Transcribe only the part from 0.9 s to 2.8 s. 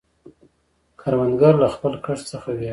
کروندګر له خپل کښت څخه ویاړي